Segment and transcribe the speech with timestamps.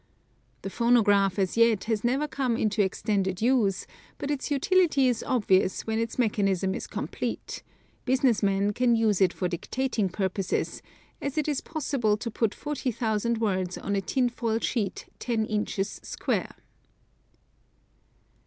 [0.63, 3.85] The phonograph as yet has never come into extended use,
[4.17, 7.61] but its utility is obvious when its mechanism is complete;
[8.03, 10.81] business men can use it for dictating purposes,
[11.21, 15.45] as it is possible to put forty thousand words on a tin foil sheet ten
[15.45, 16.55] inches square.